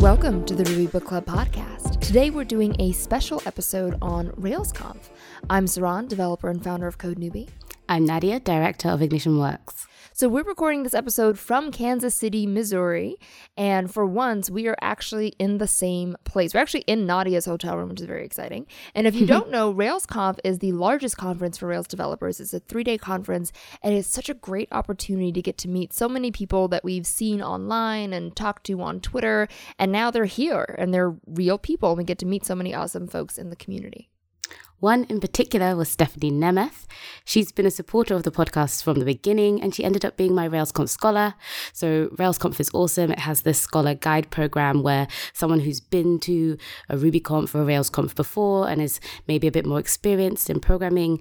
[0.00, 2.00] Welcome to the Ruby Book Club podcast.
[2.00, 5.08] Today we're doing a special episode on RailsConf.
[5.50, 7.48] I'm Saron, developer and founder of Code Newbie.
[7.90, 9.86] I'm Nadia, director of Ignition Works.
[10.12, 13.16] So, we're recording this episode from Kansas City, Missouri.
[13.56, 16.52] And for once, we are actually in the same place.
[16.52, 18.66] We're actually in Nadia's hotel room, which is very exciting.
[18.94, 22.40] And if you don't know, RailsConf is the largest conference for Rails developers.
[22.40, 25.94] It's a three day conference, and it's such a great opportunity to get to meet
[25.94, 29.48] so many people that we've seen online and talked to on Twitter.
[29.78, 31.92] And now they're here and they're real people.
[31.92, 34.10] And we get to meet so many awesome folks in the community.
[34.80, 36.86] One in particular was Stephanie Nemeth.
[37.24, 40.36] She's been a supporter of the podcast from the beginning and she ended up being
[40.36, 41.34] my RailsConf scholar.
[41.72, 43.10] So, RailsConf is awesome.
[43.10, 46.56] It has this scholar guide program where someone who's been to
[46.88, 51.20] a RubyConf or a RailsConf before and is maybe a bit more experienced in programming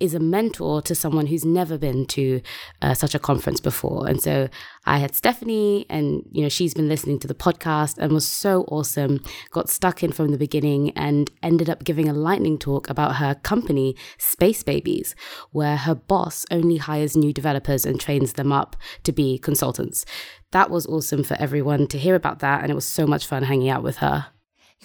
[0.00, 2.40] is a mentor to someone who's never been to
[2.82, 4.06] uh, such a conference before.
[4.08, 4.48] And so
[4.86, 8.62] I had Stephanie, and you know she's been listening to the podcast and was so
[8.68, 9.22] awesome.
[9.50, 13.34] Got stuck in from the beginning and ended up giving a lightning talk about her
[13.34, 15.14] company, Space Babies,
[15.52, 20.04] where her boss only hires new developers and trains them up to be consultants.
[20.52, 23.44] That was awesome for everyone to hear about that, and it was so much fun
[23.44, 24.26] hanging out with her.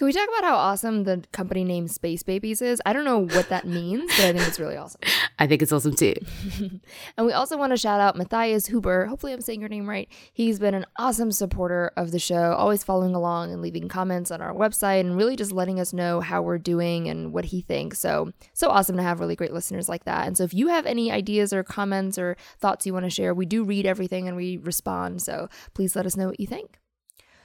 [0.00, 2.80] Can we talk about how awesome the company name Space Babies is?
[2.86, 5.02] I don't know what that means, but I think it's really awesome.
[5.38, 6.14] I think it's awesome too.
[7.18, 9.04] and we also want to shout out Matthias Huber.
[9.04, 10.08] Hopefully, I'm saying your name right.
[10.32, 14.40] He's been an awesome supporter of the show, always following along and leaving comments on
[14.40, 17.98] our website and really just letting us know how we're doing and what he thinks.
[17.98, 20.26] So, so awesome to have really great listeners like that.
[20.26, 23.34] And so, if you have any ideas or comments or thoughts you want to share,
[23.34, 25.20] we do read everything and we respond.
[25.20, 26.78] So, please let us know what you think.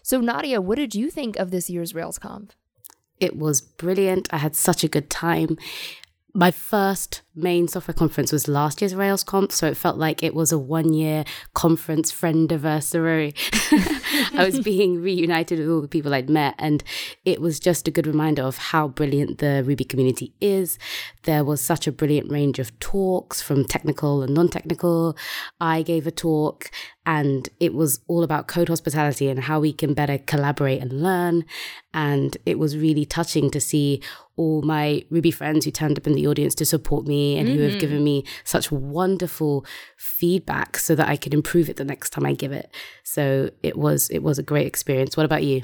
[0.05, 2.49] So, Nadia, what did you think of this year's RailsConf?
[3.19, 4.31] It was brilliant.
[4.31, 5.57] I had such a good time.
[6.31, 10.51] My first main software conference was last year's RailsConf, so it felt like it was
[10.51, 13.33] a one year conference friend anniversary.
[14.33, 16.83] I was being reunited with all the people I'd met, and
[17.25, 20.77] it was just a good reminder of how brilliant the Ruby community is.
[21.23, 25.17] There was such a brilliant range of talks from technical and non technical.
[25.59, 26.71] I gave a talk,
[27.05, 31.45] and it was all about code hospitality and how we can better collaborate and learn.
[31.93, 34.01] And it was really touching to see
[34.37, 37.57] all my Ruby friends who turned up in the audience to support me and mm-hmm.
[37.57, 37.79] who have mm-hmm.
[37.79, 39.65] given me such wonderful
[39.97, 42.69] feedback so that I could improve it the next time I give it.
[43.03, 45.17] So it was it was a great experience.
[45.17, 45.63] What about you?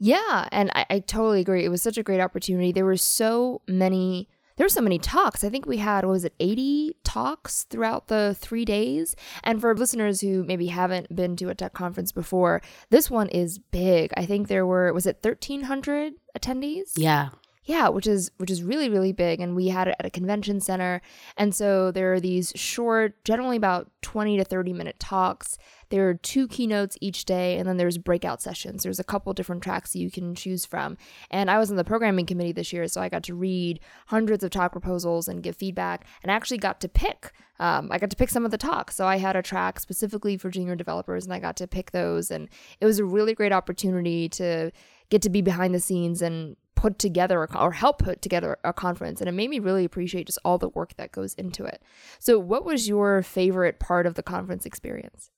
[0.00, 1.64] Yeah, and I, I totally agree.
[1.64, 2.72] It was such a great opportunity.
[2.72, 4.28] There were so many
[4.58, 5.44] there were so many talks.
[5.44, 9.14] I think we had, what was it, 80 talks throughout the three days?
[9.44, 12.60] And for listeners who maybe haven't been to a tech conference before,
[12.90, 14.12] this one is big.
[14.16, 16.94] I think there were, was it 1,300 attendees?
[16.96, 17.28] Yeah.
[17.68, 20.58] Yeah, which is which is really really big and we had it at a convention
[20.58, 21.02] center.
[21.36, 25.58] And so there are these short, generally about 20 to 30 minute talks.
[25.90, 28.84] There are two keynotes each day and then there's breakout sessions.
[28.84, 30.96] There's a couple different tracks you can choose from.
[31.30, 34.42] And I was in the programming committee this year, so I got to read hundreds
[34.42, 38.10] of talk proposals and give feedback and I actually got to pick um, I got
[38.10, 38.94] to pick some of the talks.
[38.94, 42.30] So I had a track specifically for junior developers and I got to pick those.
[42.30, 42.48] And
[42.80, 44.70] it was a really great opportunity to
[45.10, 48.72] get to be behind the scenes and put together a, or help put together a
[48.72, 51.82] conference and it made me really appreciate just all the work that goes into it
[52.20, 55.28] so what was your favorite part of the conference experience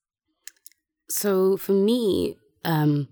[1.09, 2.37] so for me
[2.67, 3.09] um,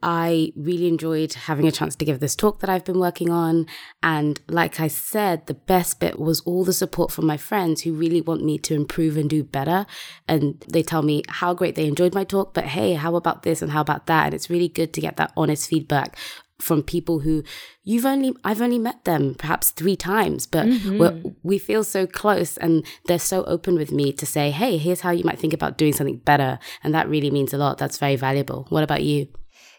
[0.00, 3.66] I really enjoyed having a chance to give this talk that I've been working on.
[4.00, 7.94] And like I said, the best bit was all the support from my friends who
[7.94, 9.86] really want me to improve and do better.
[10.28, 13.60] And they tell me how great they enjoyed my talk, but hey, how about this
[13.60, 14.26] and how about that?
[14.26, 16.16] And it's really good to get that honest feedback
[16.60, 17.42] from people who
[17.84, 21.28] you've only I've only met them perhaps three times, but mm-hmm.
[21.42, 25.10] we feel so close and they're so open with me to say, hey, here's how
[25.10, 27.78] you might think about doing something better, and that really means a lot.
[27.78, 28.66] That's very valuable.
[28.70, 29.28] What about you?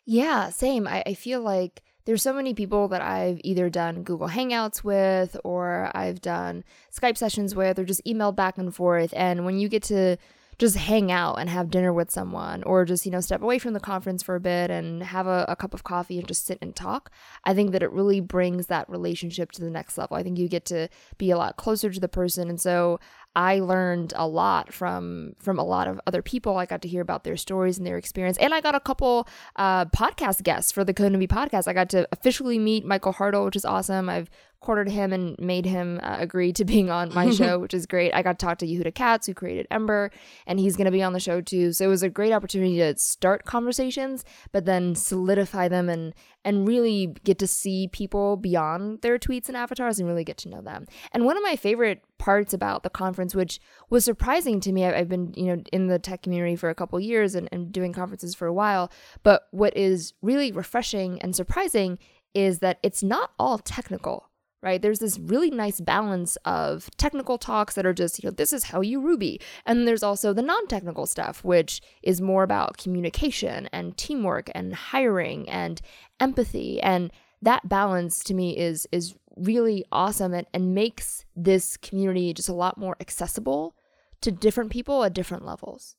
[0.06, 0.88] Yeah, same.
[0.88, 5.38] I, I feel like there's so many people that I've either done Google Hangouts with
[5.44, 9.14] or I've done Skype sessions with or just emailed back and forth.
[9.16, 10.18] And when you get to
[10.60, 13.74] just hang out and have dinner with someone or just, you know, step away from
[13.74, 16.60] the conference for a bit and have a, a, cup of coffee and just sit
[16.62, 17.10] and talk,
[17.46, 20.18] I think that it really brings that relationship to the next level.
[20.18, 22.50] I think you get to be a lot closer to the person.
[22.50, 23.00] And so
[23.40, 26.58] I learned a lot from from a lot of other people.
[26.58, 29.30] I got to hear about their stories and their experience, and I got a couple
[29.56, 31.66] uh, podcast guests for the Code Newbie podcast.
[31.66, 34.10] I got to officially meet Michael Hartl, which is awesome.
[34.10, 37.86] I've courted him and made him uh, agree to being on my show, which is
[37.86, 38.14] great.
[38.14, 40.12] I got to talk to Yehuda Katz, who created Ember,
[40.46, 41.72] and he's going to be on the show too.
[41.72, 46.14] So it was a great opportunity to start conversations, but then solidify them and
[46.44, 50.50] and really get to see people beyond their tweets and avatars and really get to
[50.50, 50.88] know them.
[51.14, 54.86] And one of my favorite parts about the conference, which was surprising to me.
[54.86, 57.94] I've been, you know, in the tech community for a couple years and, and doing
[57.94, 58.92] conferences for a while.
[59.24, 61.98] But what is really refreshing and surprising
[62.36, 64.30] is that it's not all technical
[64.62, 64.82] right?
[64.82, 68.66] There's this really nice balance of technical talks that are just, you know, this is
[68.66, 69.40] how you Ruby.
[69.66, 74.74] And there's also the non technical stuff, which is more about communication and teamwork and
[74.74, 75.82] hiring and
[76.20, 76.82] empathy.
[76.82, 77.12] And
[77.42, 82.54] that balance to me is, is really awesome and, and makes this community just a
[82.54, 83.76] lot more accessible
[84.22, 85.96] to different people at different levels.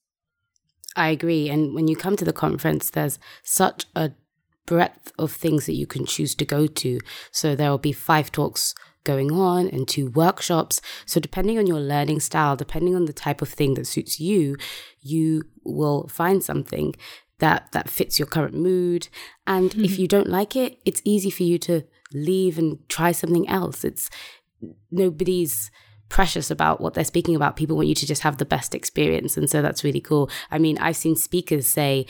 [0.97, 1.49] I agree.
[1.49, 4.13] And when you come to the conference, there's such a
[4.67, 7.01] breadth of things that you can choose to go to.
[7.31, 10.81] So there will be five talks going on and two workshops.
[11.07, 14.57] So depending on your learning style, depending on the type of thing that suits you,
[15.01, 16.95] you will find something
[17.39, 19.09] that that fits your current mood.
[19.47, 19.85] And mm-hmm.
[19.85, 23.85] if you don't like it, it's easy for you to leave and try something else.
[23.85, 24.11] It's
[24.91, 25.71] nobody's
[26.09, 27.57] precious about what they're speaking about.
[27.57, 29.37] People want you to just have the best experience.
[29.37, 30.29] And so that's really cool.
[30.51, 32.07] I mean, I've seen speakers say,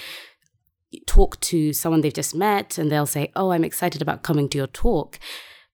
[1.07, 4.59] talk to someone they've just met and they'll say, Oh, I'm excited about coming to
[4.59, 5.21] your talk.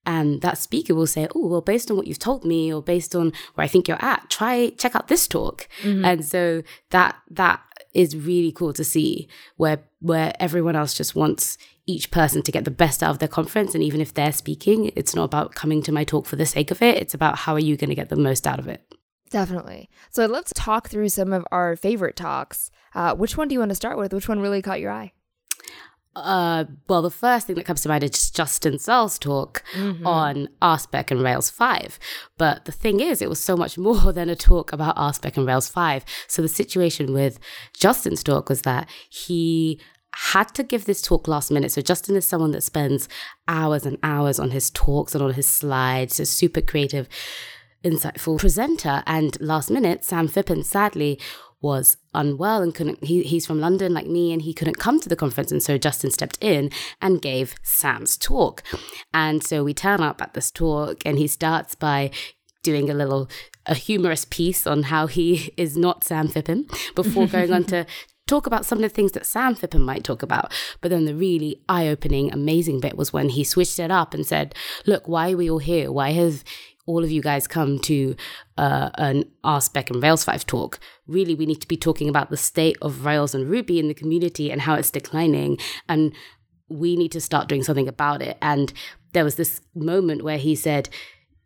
[0.07, 3.13] And that speaker will say, Oh, well, based on what you've told me or based
[3.13, 5.67] on where I think you're at, try check out this talk.
[5.83, 6.05] Mm-hmm.
[6.05, 7.61] And so that that
[7.93, 9.27] is really cool to see
[9.57, 13.27] where where everyone else just wants each person to get the best out of their
[13.27, 13.75] conference.
[13.75, 16.71] And even if they're speaking, it's not about coming to my talk for the sake
[16.71, 16.97] of it.
[16.97, 18.81] It's about how are you going to get the most out of it.
[19.29, 19.89] Definitely.
[20.09, 22.71] So I'd love to talk through some of our favorite talks.
[22.95, 24.13] Uh, which one do you want to start with?
[24.13, 25.11] Which one really caught your eye?
[26.23, 30.05] Uh, well, the first thing that comes to mind is Justin Searls' talk mm-hmm.
[30.05, 31.99] on RSpec and Rails 5.
[32.37, 35.45] But the thing is, it was so much more than a talk about RSpec and
[35.45, 36.03] Rails 5.
[36.27, 37.39] So the situation with
[37.73, 39.79] Justin's talk was that he
[40.13, 41.71] had to give this talk last minute.
[41.71, 43.07] So Justin is someone that spends
[43.47, 47.07] hours and hours on his talks and on his slides, a super creative
[47.83, 49.03] insightful presenter.
[49.05, 51.19] And last minute, Sam Phippen sadly
[51.61, 55.09] was unwell and couldn't he, he's from london like me and he couldn't come to
[55.09, 56.69] the conference and so justin stepped in
[57.01, 58.61] and gave sam's talk
[59.13, 62.11] and so we turn up at this talk and he starts by
[62.63, 63.29] doing a little
[63.65, 67.85] a humorous piece on how he is not sam phippen before going on to
[68.27, 70.53] talk about some of the things that Sam Phippen might talk about.
[70.81, 74.25] But then the really eye opening, amazing bit was when he switched it up and
[74.25, 74.53] said,
[74.85, 75.91] Look, why are we all here?
[75.91, 76.43] Why have
[76.87, 78.15] all of you guys come to
[78.57, 80.79] uh, an RSpec and Rails 5 talk.
[81.05, 83.93] Really, we need to be talking about the state of Rails and Ruby in the
[83.93, 85.59] community and how it's declining.
[85.87, 86.13] And
[86.69, 88.37] we need to start doing something about it.
[88.41, 88.73] And
[89.11, 90.89] there was this moment where he said,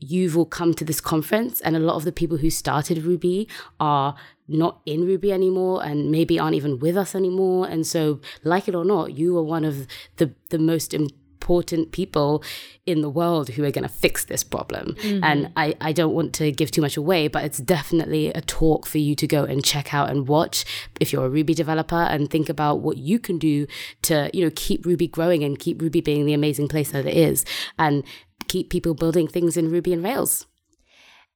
[0.04, 3.48] You've all come to this conference, and a lot of the people who started Ruby
[3.80, 4.16] are
[4.48, 7.68] not in Ruby anymore and maybe aren't even with us anymore.
[7.68, 9.86] And so, like it or not, you are one of
[10.18, 12.44] the, the most important important people
[12.86, 14.94] in the world who are going to fix this problem.
[14.96, 15.24] Mm-hmm.
[15.24, 18.86] And I, I don't want to give too much away, but it's definitely a talk
[18.86, 20.66] for you to go and check out and watch
[21.00, 23.66] if you're a Ruby developer and think about what you can do
[24.04, 27.18] to, you know, keep Ruby growing and keep Ruby being the amazing place that it
[27.18, 27.44] is
[27.80, 28.04] and
[28.48, 30.46] keep people building things in Ruby and Rails.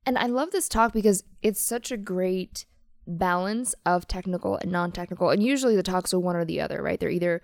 [0.05, 2.65] And I love this talk because it's such a great
[3.07, 6.99] balance of technical and non-technical and usually the talks are one or the other right
[6.99, 7.39] they're either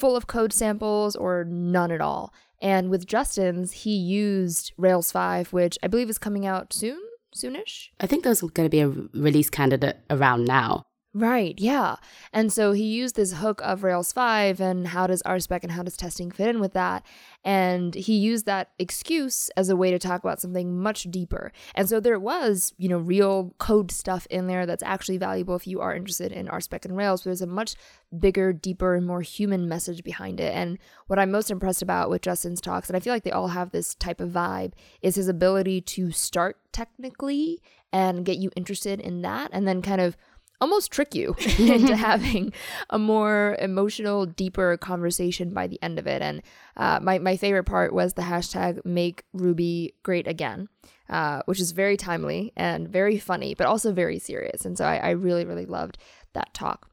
[0.00, 2.32] full of code samples or none at all.
[2.62, 7.00] And with Justin's, he used Rails 5, which I believe is coming out soon,
[7.34, 7.88] soonish.
[8.00, 10.84] I think there's going to be a release candidate around now.
[11.12, 11.96] Right, yeah.
[12.32, 15.82] And so he used this hook of Rails 5 and how does RSpec and how
[15.82, 17.04] does testing fit in with that.
[17.44, 21.50] And he used that excuse as a way to talk about something much deeper.
[21.74, 25.66] And so there was, you know, real code stuff in there that's actually valuable if
[25.66, 27.22] you are interested in RSpec and Rails.
[27.22, 27.74] But there's a much
[28.16, 30.54] bigger, deeper, and more human message behind it.
[30.54, 33.48] And what I'm most impressed about with Justin's talks, and I feel like they all
[33.48, 37.60] have this type of vibe, is his ability to start technically
[37.92, 40.16] and get you interested in that and then kind of
[40.60, 42.52] almost trick you into having
[42.90, 46.22] a more emotional, deeper conversation by the end of it.
[46.22, 46.42] And
[46.76, 50.68] uh, my, my favorite part was the hashtag make Ruby great again,
[51.08, 54.64] uh, which is very timely and very funny, but also very serious.
[54.64, 55.98] And so I, I really, really loved
[56.34, 56.90] that talk.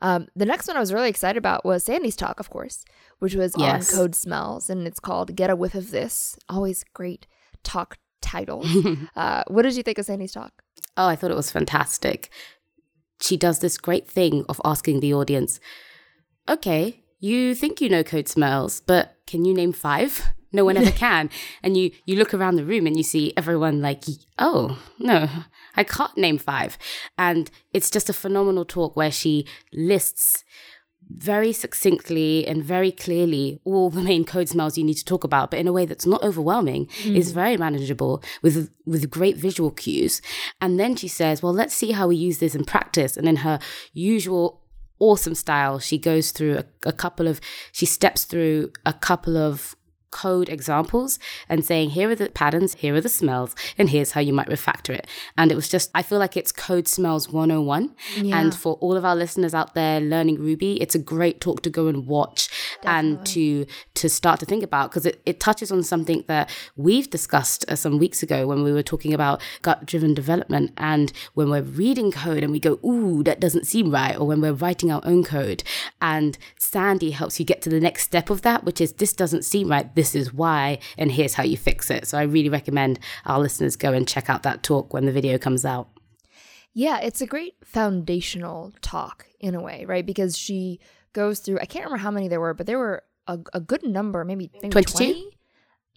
[0.00, 2.84] Um, the next one I was really excited about was Sandy's talk, of course,
[3.20, 3.92] which was yes.
[3.92, 7.28] on code smells, and it's called "Get a Whiff of This." Always great
[7.62, 8.64] talk title.
[9.16, 10.61] uh, what did you think of Sandy's talk?
[10.96, 12.30] Oh, I thought it was fantastic.
[13.20, 15.60] She does this great thing of asking the audience,
[16.48, 20.22] okay, you think you know code smells, but can you name five?
[20.54, 21.30] No one ever can.
[21.62, 24.04] And you, you look around the room and you see everyone like,
[24.38, 25.26] oh, no,
[25.76, 26.76] I can't name five.
[27.16, 30.44] And it's just a phenomenal talk where she lists
[31.16, 35.50] very succinctly and very clearly all the main code smells you need to talk about,
[35.50, 37.16] but in a way that's not overwhelming, mm.
[37.16, 40.20] is very manageable with with great visual cues.
[40.60, 43.36] And then she says, "Well, let's see how we use this in practice." And in
[43.36, 43.58] her
[43.92, 44.60] usual
[44.98, 47.40] awesome style, she goes through a, a couple of
[47.72, 49.76] she steps through a couple of
[50.12, 54.20] code examples and saying, here are the patterns, here are the smells, and here's how
[54.20, 55.08] you might refactor it.
[55.36, 57.94] And it was just, I feel like it's Code Smells 101.
[58.18, 58.38] Yeah.
[58.38, 61.70] And for all of our listeners out there learning Ruby, it's a great talk to
[61.70, 62.48] go and watch
[62.82, 63.18] Definitely.
[63.18, 67.08] and to to start to think about because it, it touches on something that we've
[67.08, 70.72] discussed uh, some weeks ago when we were talking about gut driven development.
[70.76, 74.40] And when we're reading code and we go, ooh, that doesn't seem right, or when
[74.40, 75.62] we're writing our own code.
[76.00, 79.44] And Sandy helps you get to the next step of that, which is this doesn't
[79.44, 82.08] seem right this is why, and here's how you fix it.
[82.08, 85.38] So I really recommend our listeners go and check out that talk when the video
[85.38, 85.90] comes out.
[86.74, 90.04] Yeah, it's a great foundational talk in a way, right?
[90.04, 90.80] Because she
[91.12, 93.84] goes through, I can't remember how many there were, but there were a, a good
[93.84, 94.92] number, maybe, maybe 22?
[94.92, 95.38] 20?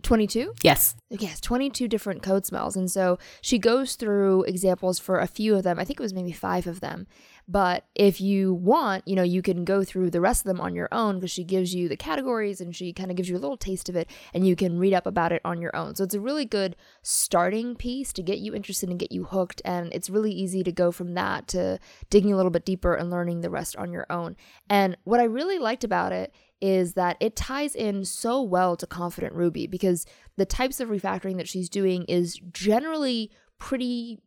[0.03, 0.53] 22?
[0.61, 0.95] Yes.
[1.09, 2.75] Yes, 22 different code smells.
[2.75, 5.79] And so she goes through examples for a few of them.
[5.79, 7.07] I think it was maybe five of them.
[7.47, 10.73] But if you want, you know, you can go through the rest of them on
[10.73, 13.39] your own because she gives you the categories and she kind of gives you a
[13.39, 15.95] little taste of it and you can read up about it on your own.
[15.95, 19.61] So it's a really good starting piece to get you interested and get you hooked.
[19.63, 23.11] And it's really easy to go from that to digging a little bit deeper and
[23.11, 24.35] learning the rest on your own.
[24.67, 28.87] And what I really liked about it is that it ties in so well to
[28.87, 34.19] Confident Ruby because the types of refactoring that she's doing is generally pretty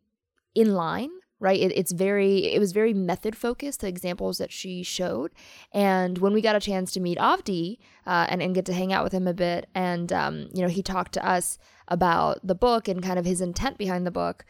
[0.55, 1.09] in line
[1.39, 1.59] right?
[1.59, 5.31] It, it's very it was very method focused the examples that she showed.
[5.71, 8.93] And when we got a chance to meet avdi uh, and, and get to hang
[8.93, 12.55] out with him a bit and um, you know he talked to us about the
[12.55, 14.45] book and kind of his intent behind the book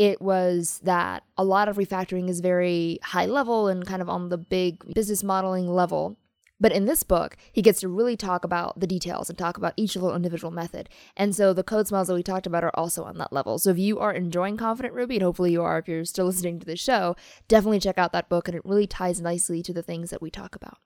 [0.00, 4.30] it was that a lot of refactoring is very high level and kind of on
[4.30, 6.16] the big business modeling level
[6.60, 9.72] but in this book, he gets to really talk about the details and talk about
[9.76, 10.88] each little individual method.
[11.16, 13.58] And so the code smells that we talked about are also on that level.
[13.58, 16.60] So if you are enjoying Confident Ruby, and hopefully you are if you're still listening
[16.60, 17.16] to the show,
[17.48, 20.30] definitely check out that book and it really ties nicely to the things that we
[20.30, 20.78] talk about.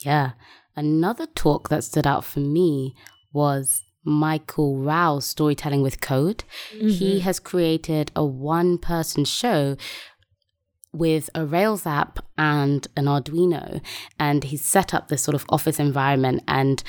[0.00, 0.32] Yeah.
[0.76, 2.96] Another talk that stood out for me
[3.32, 6.44] was Michael Rao's storytelling with code.
[6.74, 6.88] Mm-hmm.
[6.88, 9.76] He has created a one person show
[10.94, 13.80] with a Rails app and an Arduino.
[14.18, 16.42] And he's set up this sort of office environment.
[16.48, 16.82] And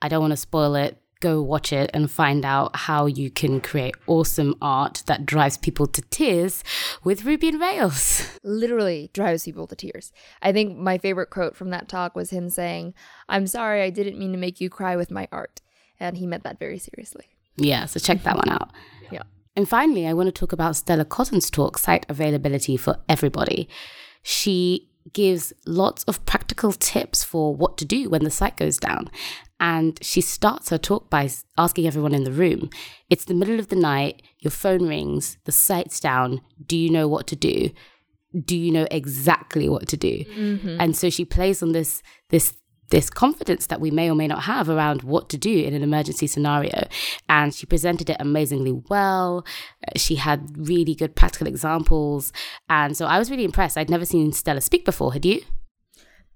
[0.00, 0.96] I don't want to spoil it.
[1.20, 5.88] Go watch it and find out how you can create awesome art that drives people
[5.88, 6.62] to tears
[7.02, 8.38] with Ruby and Rails.
[8.44, 10.12] Literally drives people to tears.
[10.42, 12.94] I think my favorite quote from that talk was him saying,
[13.28, 15.60] I'm sorry, I didn't mean to make you cry with my art.
[15.98, 17.24] And he meant that very seriously.
[17.56, 18.70] Yeah, so check that one out.
[19.10, 19.22] yeah.
[19.58, 23.68] And finally, I want to talk about Stella Cotton's talk, Site Availability for Everybody.
[24.22, 29.10] She gives lots of practical tips for what to do when the site goes down.
[29.58, 32.70] And she starts her talk by asking everyone in the room
[33.10, 36.40] it's the middle of the night, your phone rings, the site's down.
[36.64, 37.70] Do you know what to do?
[38.40, 40.24] Do you know exactly what to do?
[40.24, 40.80] Mm-hmm.
[40.80, 42.54] And so she plays on this this
[42.90, 45.82] this confidence that we may or may not have around what to do in an
[45.82, 46.88] emergency scenario.
[47.28, 49.44] And she presented it amazingly well.
[49.86, 52.32] Uh, she had really good practical examples.
[52.68, 53.76] And so I was really impressed.
[53.76, 55.12] I'd never seen Stella speak before.
[55.12, 55.42] Had you?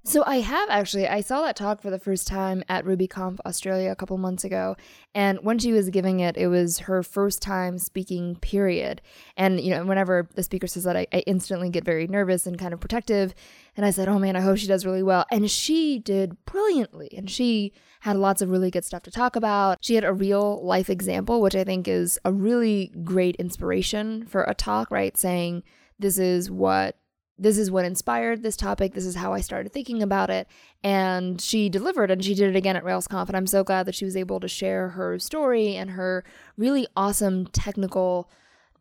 [0.04, 1.06] So I have actually.
[1.06, 4.76] I saw that talk for the first time at RubyConf Australia a couple months ago,
[5.14, 8.34] and when she was giving it, it was her first time speaking.
[8.36, 9.00] Period.
[9.36, 12.58] And you know, whenever the speaker says that, I, I instantly get very nervous and
[12.58, 13.32] kind of protective.
[13.76, 17.10] And I said, "Oh man, I hope she does really well." And she did brilliantly,
[17.16, 19.78] and she had lots of really good stuff to talk about.
[19.82, 24.42] She had a real life example, which I think is a really great inspiration for
[24.42, 24.90] a talk.
[24.90, 25.62] Right, saying
[25.96, 26.96] this is what
[27.38, 28.94] this is what inspired this topic.
[28.94, 30.46] This is how I started thinking about it.
[30.84, 33.28] And she delivered and she did it again at RailsConf.
[33.28, 36.24] And I'm so glad that she was able to share her story and her
[36.56, 38.30] really awesome technical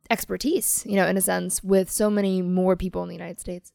[0.10, 3.72] expertise, you know, in a sense, with so many more people in the United States.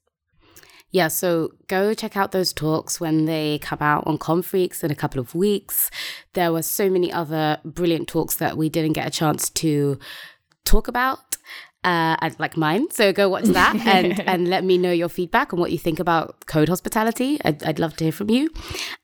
[0.93, 4.95] Yeah, so go check out those talks when they come out on Confreaks in a
[4.95, 5.91] couple of weeks.
[6.35, 9.99] There were so many other brilliant talks that we didn't get a chance to
[10.65, 11.37] talk about
[11.87, 12.91] uh, like mine.
[12.91, 16.01] So go watch that and and let me know your feedback and what you think
[16.01, 17.39] about code hospitality.
[17.45, 18.51] I'd, I'd love to hear from you.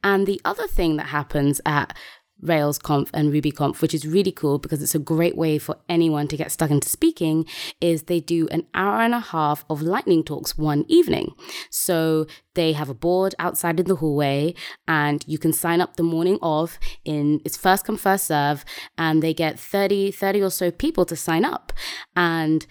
[0.03, 1.97] And the other thing that happens at
[2.45, 6.37] RailsConf and RubyConf, which is really cool because it's a great way for anyone to
[6.37, 7.47] get stuck into speaking,
[7.81, 11.35] is they do an hour and a half of lightning talks one evening.
[11.71, 14.55] So they have a board outside in the hallway
[14.87, 18.65] and you can sign up the morning of in it's first come first serve
[18.99, 21.73] and they get 30 30 or so people to sign up
[22.15, 22.67] and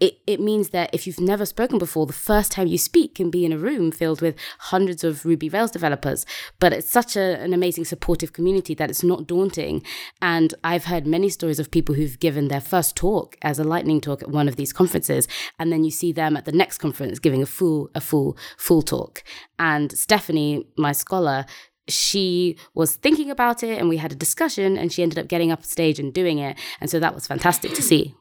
[0.00, 3.30] it, it means that if you've never spoken before, the first time you speak can
[3.30, 6.24] be in a room filled with hundreds of Ruby Rails developers.
[6.58, 9.82] But it's such a, an amazing supportive community that it's not daunting.
[10.22, 14.00] And I've heard many stories of people who've given their first talk as a lightning
[14.00, 15.28] talk at one of these conferences,
[15.58, 18.82] and then you see them at the next conference giving a full, a full, full
[18.82, 19.22] talk.
[19.58, 21.44] And Stephanie, my scholar,
[21.88, 25.50] she was thinking about it and we had a discussion and she ended up getting
[25.50, 26.56] up stage and doing it.
[26.80, 28.14] And so that was fantastic to see.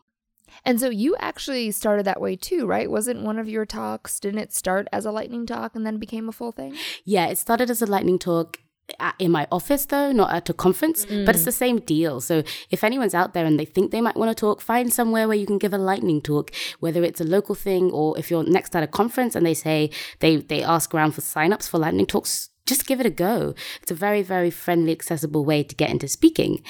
[0.66, 2.90] And so you actually started that way too, right?
[2.90, 6.30] Wasn't one of your talks, didn't it start as a lightning talk and then became
[6.30, 6.76] a full thing?
[7.06, 8.60] Yeah, it started as a lightning talk
[9.20, 11.26] in my office though not at a conference mm.
[11.26, 14.16] but it's the same deal so if anyone's out there and they think they might
[14.16, 17.24] want to talk find somewhere where you can give a lightning talk whether it's a
[17.24, 19.90] local thing or if you're next at a conference and they say
[20.20, 23.92] they they ask around for signups for lightning talks just give it a go it's
[23.92, 26.64] a very very friendly accessible way to get into speaking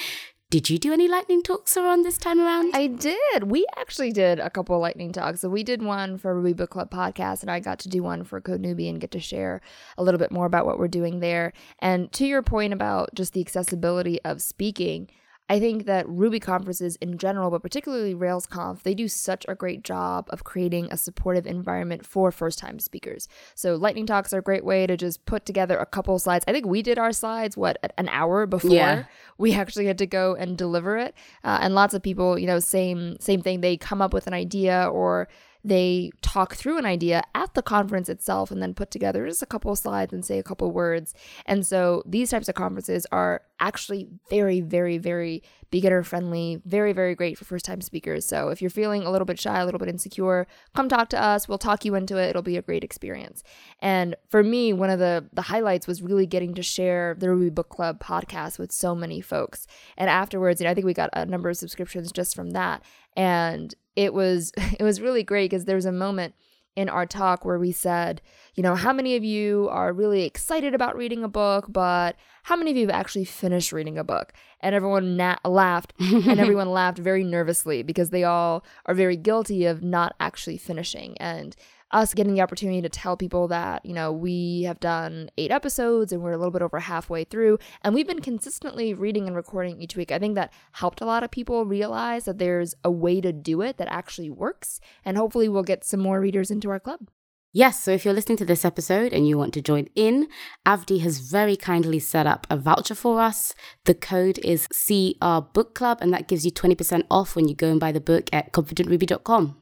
[0.50, 2.74] did you do any lightning talks around this time around?
[2.74, 3.44] I did.
[3.44, 5.40] We actually did a couple lightning talks.
[5.40, 8.24] So we did one for Ruby Book Club podcast, and I got to do one
[8.24, 9.60] for Code Newbie and get to share
[9.96, 11.52] a little bit more about what we're doing there.
[11.78, 15.08] And to your point about just the accessibility of speaking,
[15.50, 19.82] I think that Ruby conferences in general, but particularly RailsConf, they do such a great
[19.82, 23.26] job of creating a supportive environment for first time speakers.
[23.56, 26.44] So, lightning talks are a great way to just put together a couple slides.
[26.46, 29.04] I think we did our slides, what, an hour before yeah.
[29.38, 31.16] we actually had to go and deliver it.
[31.42, 33.60] Uh, and lots of people, you know, same, same thing.
[33.60, 35.26] They come up with an idea or
[35.64, 39.46] they talk through an idea at the conference itself and then put together just a
[39.46, 41.14] couple of slides and say a couple words.
[41.46, 47.14] And so these types of conferences are actually very, very, very beginner friendly, very, very
[47.14, 48.24] great for first time speakers.
[48.24, 51.22] So if you're feeling a little bit shy, a little bit insecure, come talk to
[51.22, 51.46] us.
[51.46, 52.30] We'll talk you into it.
[52.30, 53.42] It'll be a great experience.
[53.80, 57.50] And for me, one of the, the highlights was really getting to share the Ruby
[57.50, 59.66] Book Club podcast with so many folks.
[59.96, 62.82] And afterwards, you know, I think we got a number of subscriptions just from that.
[63.16, 66.34] And it was it was really great because there was a moment
[66.76, 68.22] in our talk where we said,
[68.54, 72.56] you know, how many of you are really excited about reading a book, but how
[72.56, 74.32] many of you have actually finished reading a book?
[74.60, 79.66] And everyone na- laughed, and everyone laughed very nervously because they all are very guilty
[79.66, 81.18] of not actually finishing.
[81.18, 81.56] And
[81.92, 86.12] us getting the opportunity to tell people that, you know, we have done eight episodes
[86.12, 89.80] and we're a little bit over halfway through, and we've been consistently reading and recording
[89.80, 90.12] each week.
[90.12, 93.62] I think that helped a lot of people realize that there's a way to do
[93.62, 97.08] it that actually works, and hopefully we'll get some more readers into our club.
[97.52, 100.28] Yes, so if you're listening to this episode and you want to join in,
[100.64, 103.56] Avdi has very kindly set up a voucher for us.
[103.86, 107.68] The code is CR Book Club, and that gives you 20% off when you go
[107.68, 109.56] and buy the book at confidentruby.com.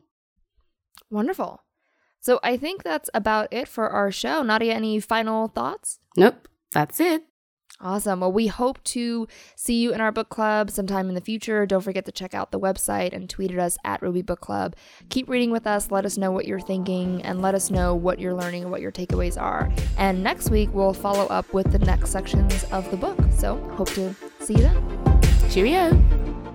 [1.10, 1.62] Wonderful.
[2.20, 4.42] So I think that's about it for our show.
[4.42, 5.98] Nadia, any final thoughts?
[6.16, 7.24] Nope, that's it.
[7.80, 8.20] Awesome.
[8.20, 11.64] Well, we hope to see you in our book club sometime in the future.
[11.64, 14.74] Don't forget to check out the website and tweet at us at Ruby Book Club.
[15.10, 15.92] Keep reading with us.
[15.92, 18.80] Let us know what you're thinking and let us know what you're learning and what
[18.80, 19.70] your takeaways are.
[19.96, 23.16] And next week, we'll follow up with the next sections of the book.
[23.36, 25.20] So, hope to see you then.
[25.48, 26.47] Cheerio.